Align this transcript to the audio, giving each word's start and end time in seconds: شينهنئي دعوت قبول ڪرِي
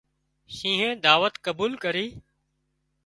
شينهنئي 0.55 0.95
دعوت 1.05 1.33
قبول 1.47 1.71
ڪرِي 1.85 2.05